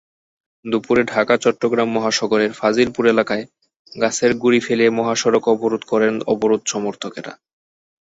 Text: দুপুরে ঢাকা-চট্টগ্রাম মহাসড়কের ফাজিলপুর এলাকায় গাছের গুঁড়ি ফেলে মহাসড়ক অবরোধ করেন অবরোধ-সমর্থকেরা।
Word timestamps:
দুপুরে 0.65 1.01
ঢাকা-চট্টগ্রাম 1.11 1.89
মহাসড়কের 1.93 2.51
ফাজিলপুর 2.53 3.03
এলাকায় 3.07 3.43
গাছের 3.93 4.31
গুঁড়ি 4.41 4.59
ফেলে 4.65 4.85
মহাসড়ক 4.97 5.43
অবরোধ 5.53 5.83
করেন 5.91 6.13
অবরোধ-সমর্থকেরা। 6.33 7.33